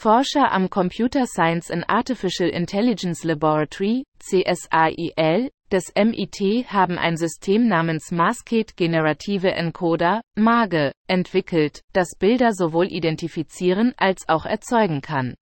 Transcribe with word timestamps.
Forscher 0.00 0.52
am 0.52 0.70
Computer 0.70 1.26
Science 1.26 1.72
and 1.72 1.84
Artificial 1.88 2.48
Intelligence 2.48 3.24
Laboratory, 3.24 4.04
CSAIL, 4.20 5.50
des 5.72 5.92
MIT 5.96 6.66
haben 6.72 6.98
ein 6.98 7.16
System 7.16 7.66
namens 7.66 8.12
Mascade 8.12 8.74
Generative 8.76 9.50
Encoder, 9.50 10.20
MAGE, 10.36 10.92
entwickelt, 11.08 11.80
das 11.94 12.10
Bilder 12.16 12.52
sowohl 12.52 12.86
identifizieren 12.92 13.92
als 13.96 14.28
auch 14.28 14.46
erzeugen 14.46 15.00
kann. 15.00 15.34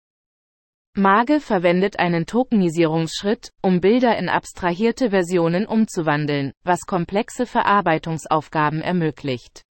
MAGE 0.94 1.40
verwendet 1.40 1.98
einen 1.98 2.24
Tokenisierungsschritt, 2.24 3.50
um 3.60 3.82
Bilder 3.82 4.16
in 4.16 4.30
abstrahierte 4.30 5.10
Versionen 5.10 5.66
umzuwandeln, 5.66 6.52
was 6.64 6.86
komplexe 6.86 7.44
Verarbeitungsaufgaben 7.44 8.80
ermöglicht. 8.80 9.65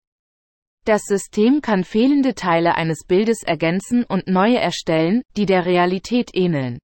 Das 0.86 1.02
System 1.06 1.62
kann 1.62 1.82
fehlende 1.82 2.34
Teile 2.34 2.74
eines 2.74 3.04
Bildes 3.06 3.42
ergänzen 3.42 4.04
und 4.04 4.28
neue 4.28 4.58
erstellen, 4.58 5.22
die 5.34 5.46
der 5.46 5.64
Realität 5.64 6.30
ähneln. 6.34 6.78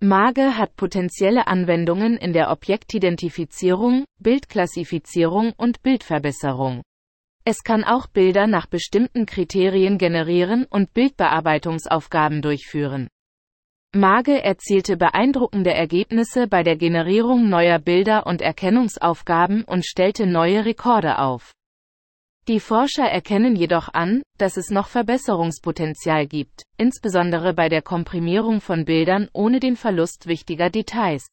Mage 0.00 0.58
hat 0.58 0.74
potenzielle 0.74 1.46
Anwendungen 1.46 2.16
in 2.16 2.32
der 2.32 2.50
Objektidentifizierung, 2.50 4.04
Bildklassifizierung 4.18 5.52
und 5.56 5.82
Bildverbesserung. 5.82 6.82
Es 7.44 7.62
kann 7.62 7.84
auch 7.84 8.08
Bilder 8.08 8.48
nach 8.48 8.66
bestimmten 8.66 9.24
Kriterien 9.24 9.96
generieren 9.96 10.66
und 10.68 10.92
Bildbearbeitungsaufgaben 10.94 12.42
durchführen. 12.42 13.06
Mage 13.94 14.42
erzielte 14.42 14.96
beeindruckende 14.96 15.72
Ergebnisse 15.72 16.48
bei 16.48 16.64
der 16.64 16.76
Generierung 16.76 17.48
neuer 17.48 17.78
Bilder 17.78 18.26
und 18.26 18.42
Erkennungsaufgaben 18.42 19.62
und 19.62 19.86
stellte 19.86 20.26
neue 20.26 20.64
Rekorde 20.64 21.18
auf. 21.18 21.52
Die 22.46 22.60
Forscher 22.60 23.04
erkennen 23.04 23.56
jedoch 23.56 23.88
an, 23.94 24.22
dass 24.36 24.58
es 24.58 24.68
noch 24.68 24.88
Verbesserungspotenzial 24.88 26.26
gibt, 26.26 26.64
insbesondere 26.76 27.54
bei 27.54 27.70
der 27.70 27.80
Komprimierung 27.80 28.60
von 28.60 28.84
Bildern 28.84 29.30
ohne 29.32 29.60
den 29.60 29.76
Verlust 29.76 30.26
wichtiger 30.26 30.68
Details. 30.68 31.26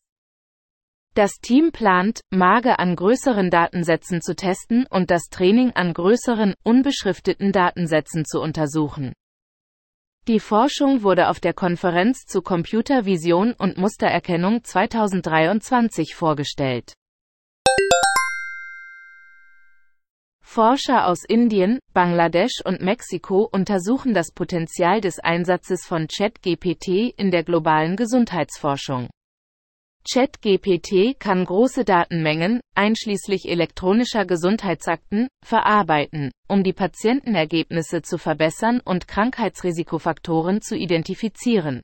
Das 1.13 1.33
Team 1.41 1.73
plant, 1.73 2.21
Mage 2.29 2.79
an 2.79 2.95
größeren 2.95 3.49
Datensätzen 3.49 4.21
zu 4.21 4.33
testen 4.33 4.85
und 4.89 5.11
das 5.11 5.23
Training 5.23 5.71
an 5.71 5.93
größeren, 5.93 6.53
unbeschrifteten 6.63 7.51
Datensätzen 7.51 8.23
zu 8.23 8.39
untersuchen. 8.39 9.11
Die 10.29 10.39
Forschung 10.39 11.03
wurde 11.03 11.27
auf 11.27 11.41
der 11.41 11.53
Konferenz 11.53 12.25
zu 12.25 12.41
Computervision 12.41 13.51
und 13.51 13.77
Mustererkennung 13.77 14.63
2023 14.63 16.15
vorgestellt. 16.15 16.93
Forscher 20.53 21.07
aus 21.07 21.23
Indien, 21.23 21.79
Bangladesch 21.93 22.59
und 22.65 22.81
Mexiko 22.81 23.47
untersuchen 23.53 24.13
das 24.13 24.33
Potenzial 24.33 24.99
des 24.99 25.17
Einsatzes 25.17 25.85
von 25.85 26.09
ChatGPT 26.09 27.13
in 27.15 27.31
der 27.31 27.45
globalen 27.45 27.95
Gesundheitsforschung. 27.95 29.09
ChatGPT 30.05 31.17
kann 31.17 31.45
große 31.45 31.85
Datenmengen, 31.85 32.59
einschließlich 32.75 33.47
elektronischer 33.47 34.25
Gesundheitsakten, 34.25 35.29
verarbeiten, 35.41 36.31
um 36.49 36.65
die 36.65 36.73
Patientenergebnisse 36.73 38.01
zu 38.01 38.17
verbessern 38.17 38.81
und 38.83 39.07
Krankheitsrisikofaktoren 39.07 40.61
zu 40.61 40.75
identifizieren. 40.75 41.81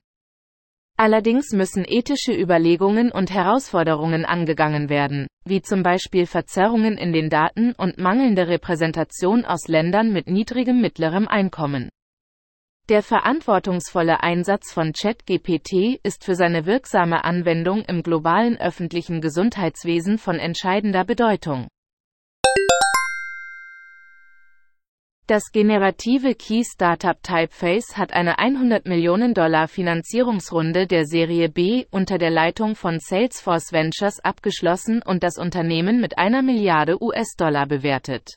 Allerdings 1.00 1.52
müssen 1.52 1.84
ethische 1.86 2.32
Überlegungen 2.32 3.12
und 3.12 3.30
Herausforderungen 3.30 4.24
angegangen 4.24 4.88
werden, 4.88 5.28
wie 5.44 5.62
zum 5.62 5.84
Beispiel 5.84 6.26
Verzerrungen 6.26 6.98
in 6.98 7.12
den 7.12 7.30
Daten 7.30 7.72
und 7.78 7.98
mangelnde 7.98 8.48
Repräsentation 8.48 9.44
aus 9.44 9.68
Ländern 9.68 10.12
mit 10.12 10.28
niedrigem 10.28 10.80
mittlerem 10.80 11.28
Einkommen. 11.28 11.88
Der 12.88 13.04
verantwortungsvolle 13.04 14.24
Einsatz 14.24 14.72
von 14.72 14.92
ChatGPT 14.92 16.00
ist 16.02 16.24
für 16.24 16.34
seine 16.34 16.66
wirksame 16.66 17.22
Anwendung 17.22 17.82
im 17.82 18.02
globalen 18.02 18.58
öffentlichen 18.58 19.20
Gesundheitswesen 19.20 20.18
von 20.18 20.40
entscheidender 20.40 21.04
Bedeutung. 21.04 21.68
Das 25.28 25.52
generative 25.52 26.34
Key-Startup 26.34 27.22
Typeface 27.22 27.98
hat 27.98 28.14
eine 28.14 28.38
100 28.38 28.86
Millionen 28.86 29.34
Dollar 29.34 29.68
Finanzierungsrunde 29.68 30.86
der 30.86 31.04
Serie 31.04 31.50
B 31.50 31.84
unter 31.90 32.16
der 32.16 32.30
Leitung 32.30 32.74
von 32.74 32.98
Salesforce 32.98 33.70
Ventures 33.70 34.20
abgeschlossen 34.20 35.02
und 35.04 35.22
das 35.22 35.36
Unternehmen 35.36 36.00
mit 36.00 36.16
einer 36.16 36.40
Milliarde 36.40 37.02
US-Dollar 37.02 37.66
bewertet. 37.66 38.36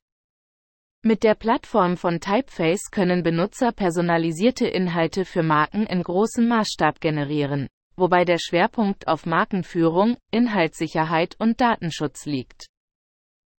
Mit 1.01 1.23
der 1.23 1.35
Plattform 1.35 1.95
von 1.95 2.19
Typeface 2.19 2.91
können 2.91 3.23
Benutzer 3.23 3.71
personalisierte 3.71 4.67
Inhalte 4.67 5.23
für 5.23 5.43
Marken 5.43 5.85
in 5.85 6.03
großem 6.03 6.45
Maßstab 6.45 6.99
generieren, 6.99 7.69
wobei 7.95 8.25
der 8.25 8.37
Schwerpunkt 8.37 9.07
auf 9.07 9.25
Markenführung, 9.25 10.17
Inhaltssicherheit 10.29 11.37
und 11.39 11.61
Datenschutz 11.61 12.25
liegt. 12.25 12.65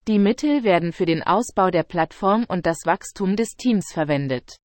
Die 0.08 0.18
Mittel 0.18 0.64
werden 0.64 0.94
für 0.94 1.06
den 1.06 1.22
Ausbau 1.22 1.70
der 1.70 1.84
Plattform 1.84 2.46
und 2.48 2.66
das 2.66 2.86
Wachstum 2.86 3.36
des 3.36 3.50
Teams 3.56 3.92
verwendet. 3.94 4.58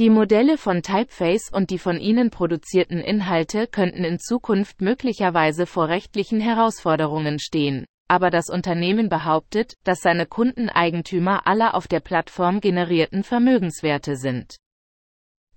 Die 0.00 0.10
Modelle 0.10 0.58
von 0.58 0.82
Typeface 0.82 1.50
und 1.52 1.70
die 1.70 1.78
von 1.78 2.00
ihnen 2.00 2.30
produzierten 2.30 2.98
Inhalte 2.98 3.68
könnten 3.68 4.02
in 4.02 4.18
Zukunft 4.18 4.80
möglicherweise 4.80 5.66
vor 5.66 5.86
rechtlichen 5.88 6.40
Herausforderungen 6.40 7.38
stehen, 7.38 7.86
aber 8.08 8.30
das 8.30 8.50
Unternehmen 8.50 9.08
behauptet, 9.08 9.74
dass 9.84 10.00
seine 10.00 10.26
Kunden 10.26 10.68
Eigentümer 10.68 11.46
aller 11.46 11.76
auf 11.76 11.86
der 11.86 12.00
Plattform 12.00 12.60
generierten 12.60 13.22
Vermögenswerte 13.22 14.16
sind. 14.16 14.56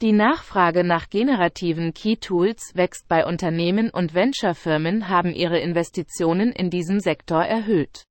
Die 0.04 0.12
Nachfrage 0.12 0.84
nach 0.84 1.10
generativen 1.10 1.96
Key-Tools 1.96 2.74
wächst 2.76 3.08
bei 3.08 3.26
Unternehmen 3.26 3.90
und 3.90 4.14
Venture-Firmen 4.14 5.10
haben 5.10 5.34
ihre 5.34 5.58
Investitionen 5.58 6.52
in 6.52 6.70
diesem 6.70 7.00
Sektor 7.00 7.44
erhöht. 7.44 8.04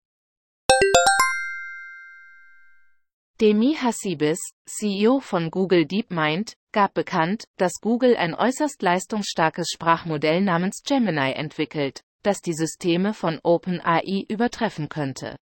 Demi 3.38 3.74
Hassibis, 3.74 4.38
CEO 4.64 5.20
von 5.20 5.50
Google 5.50 5.84
DeepMind, 5.84 6.54
gab 6.72 6.94
bekannt, 6.94 7.44
dass 7.58 7.82
Google 7.82 8.16
ein 8.16 8.34
äußerst 8.34 8.80
leistungsstarkes 8.80 9.66
Sprachmodell 9.74 10.40
namens 10.40 10.82
Gemini 10.82 11.32
entwickelt, 11.32 12.00
das 12.22 12.40
die 12.40 12.54
Systeme 12.54 13.12
von 13.12 13.38
OpenAI 13.42 14.24
übertreffen 14.30 14.88
könnte. 14.88 15.36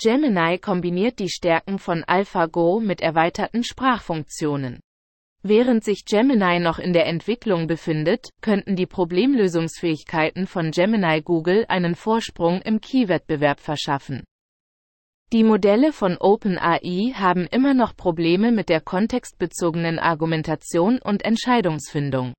Gemini 0.00 0.58
kombiniert 0.58 1.18
die 1.18 1.28
Stärken 1.28 1.80
von 1.80 2.04
AlphaGo 2.04 2.78
mit 2.78 3.00
erweiterten 3.00 3.64
Sprachfunktionen. 3.64 4.78
Während 5.42 5.82
sich 5.82 6.04
Gemini 6.04 6.60
noch 6.60 6.78
in 6.78 6.92
der 6.92 7.06
Entwicklung 7.06 7.66
befindet, 7.66 8.30
könnten 8.42 8.76
die 8.76 8.86
Problemlösungsfähigkeiten 8.86 10.46
von 10.46 10.70
Gemini 10.70 11.20
Google 11.20 11.66
einen 11.68 11.96
Vorsprung 11.96 12.62
im 12.62 12.80
Key-Wettbewerb 12.80 13.58
verschaffen. 13.58 14.22
Die 15.32 15.44
Modelle 15.44 15.94
von 15.94 16.18
OpenAI 16.18 17.14
haben 17.14 17.46
immer 17.46 17.72
noch 17.72 17.96
Probleme 17.96 18.52
mit 18.52 18.68
der 18.68 18.82
kontextbezogenen 18.82 19.98
Argumentation 19.98 20.98
und 20.98 21.24
Entscheidungsfindung. 21.24 22.34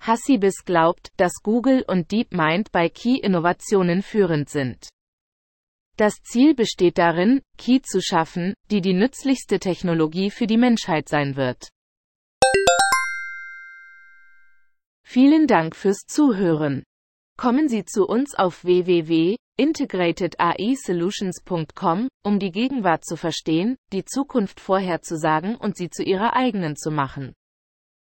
Hassibis 0.00 0.64
glaubt, 0.64 1.10
dass 1.18 1.42
Google 1.42 1.84
und 1.86 2.10
DeepMind 2.10 2.72
bei 2.72 2.88
Key-Innovationen 2.88 4.00
führend 4.00 4.48
sind. 4.48 4.88
Das 5.98 6.14
Ziel 6.22 6.54
besteht 6.54 6.96
darin, 6.96 7.42
Key 7.58 7.82
zu 7.82 8.00
schaffen, 8.00 8.54
die 8.70 8.80
die 8.80 8.94
nützlichste 8.94 9.58
Technologie 9.58 10.30
für 10.30 10.46
die 10.46 10.56
Menschheit 10.56 11.06
sein 11.06 11.36
wird. 11.36 11.68
Vielen 15.04 15.46
Dank 15.46 15.76
fürs 15.76 16.06
Zuhören. 16.06 16.82
Kommen 17.36 17.68
Sie 17.68 17.84
zu 17.84 18.06
uns 18.06 18.34
auf 18.34 18.64
www 18.64 19.36
integratedAI-Solutions.com, 19.60 22.08
um 22.24 22.38
die 22.38 22.50
Gegenwart 22.50 23.04
zu 23.04 23.16
verstehen, 23.16 23.76
die 23.92 24.06
Zukunft 24.06 24.58
vorherzusagen 24.58 25.54
und 25.54 25.76
sie 25.76 25.90
zu 25.90 26.02
ihrer 26.02 26.34
eigenen 26.34 26.76
zu 26.76 26.90
machen. 26.90 27.34